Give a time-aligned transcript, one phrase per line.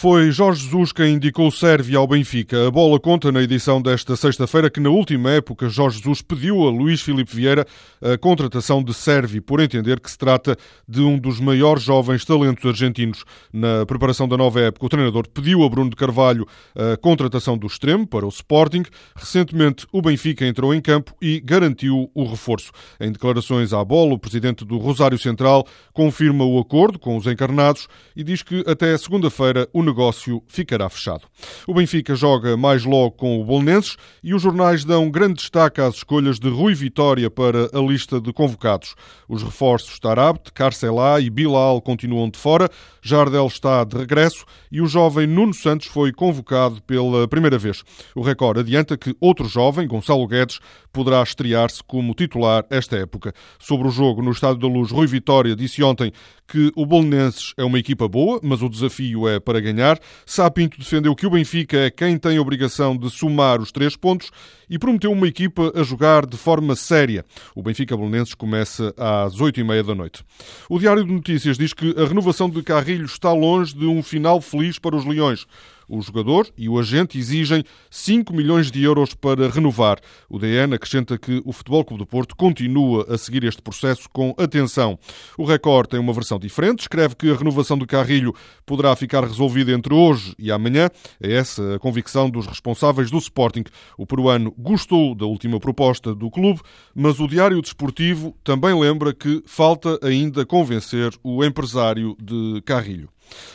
[0.00, 2.68] Foi Jorge Jesus quem indicou o Sérvia ao Benfica.
[2.68, 6.70] A bola conta na edição desta sexta-feira que, na última época, Jorge Jesus pediu a
[6.70, 7.66] Luís Filipe Vieira
[8.00, 10.56] a contratação de Sérvia, por entender que se trata
[10.88, 13.24] de um dos maiores jovens talentos argentinos.
[13.52, 16.46] Na preparação da nova época, o treinador pediu a Bruno de Carvalho
[16.76, 18.84] a contratação do extremo para o Sporting.
[19.16, 22.70] Recentemente, o Benfica entrou em campo e garantiu o reforço.
[23.00, 27.88] Em declarações à bola, o presidente do Rosário Central confirma o acordo com os encarnados
[28.14, 31.22] e diz que até segunda-feira o negócio ficará fechado.
[31.66, 35.96] O Benfica joga mais logo com o Bolonenses e os jornais dão grande destaque às
[35.96, 38.94] escolhas de Rui Vitória para a lista de convocados.
[39.28, 42.68] Os reforços Tarabt, Carcelá e Bilal continuam de fora,
[43.02, 47.82] Jardel está de regresso e o jovem Nuno Santos foi convocado pela primeira vez.
[48.14, 50.60] O Record adianta que outro jovem, Gonçalo Guedes,
[50.92, 53.32] poderá estrear-se como titular esta época.
[53.58, 56.12] Sobre o jogo no Estádio da Luz, Rui Vitória disse ontem
[56.46, 59.77] que o Bolonenses é uma equipa boa, mas o desafio é para ganhar.
[60.26, 64.30] Sapinto defendeu que o Benfica é quem tem a obrigação de somar os três pontos
[64.68, 67.24] e prometeu uma equipa a jogar de forma séria.
[67.54, 70.24] O Benfica Bolonenses começa às oito e meia da noite.
[70.68, 74.40] O Diário de Notícias diz que a renovação de Carrilho está longe de um final
[74.40, 75.46] feliz para os Leões.
[75.88, 79.98] O jogador e o agente exigem 5 milhões de euros para renovar.
[80.28, 84.34] O DN acrescenta que o Futebol Clube do Porto continua a seguir este processo com
[84.36, 84.98] atenção.
[85.36, 88.34] O Record tem uma versão diferente, escreve que a renovação do Carrilho
[88.66, 90.90] poderá ficar resolvida entre hoje e amanhã.
[91.20, 93.64] É essa a convicção dos responsáveis do Sporting.
[93.96, 96.60] O peruano gostou da última proposta do clube,
[96.94, 103.08] mas o Diário Desportivo também lembra que falta ainda convencer o empresário de Carrilho.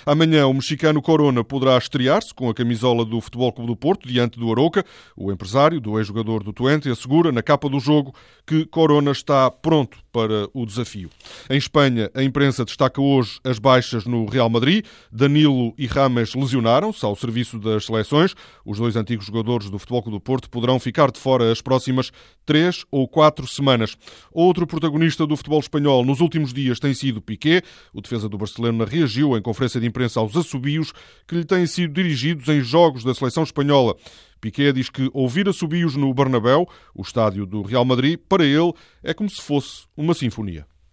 [0.05, 4.39] Amanhã, o mexicano Corona poderá estrear-se com a camisola do Futebol Clube do Porto diante
[4.39, 4.85] do Aroca.
[5.15, 8.13] O empresário do ex-jogador do Twente assegura na capa do jogo
[8.45, 11.09] que Corona está pronto para o desafio.
[11.49, 14.85] Em Espanha, a imprensa destaca hoje as baixas no Real Madrid.
[15.11, 18.35] Danilo e Rames lesionaram-se ao serviço das seleções.
[18.63, 22.11] Os dois antigos jogadores do Futebol Clube do Porto poderão ficar de fora as próximas
[22.45, 23.97] três ou quatro semanas.
[24.31, 27.63] Outro protagonista do futebol espanhol nos últimos dias tem sido Piqué.
[27.91, 30.93] O defesa do Barcelona reagiu em conferência de imprensa aos assobios
[31.27, 33.95] que lhe têm sido dirigidos em jogos da seleção espanhola.
[34.41, 39.13] Piqué diz que ouvir assobios no Bernabéu, o estádio do Real Madrid, para ele é
[39.13, 40.65] como se fosse uma sinfonia.